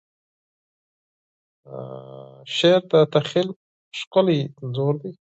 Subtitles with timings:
[2.55, 3.49] شعر د تخیل
[3.99, 5.11] ښکلی انځور دی.